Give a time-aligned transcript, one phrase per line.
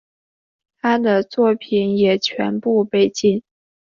[0.79, 3.43] 他的作品也全部被禁。